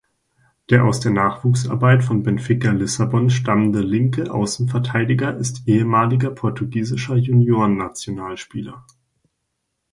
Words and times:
Der 0.71 0.83
aus 0.83 0.99
der 0.99 1.11
Nachwuchsarbeit 1.11 2.03
von 2.03 2.23
Benfica 2.23 2.71
Lissabon 2.71 3.29
stammende 3.29 3.81
linke 3.81 4.33
Außenverteidiger 4.33 5.37
ist 5.37 5.67
ehemaliger 5.67 6.31
portugiesischer 6.31 7.17
Juniorennationalspieler. 7.17 8.83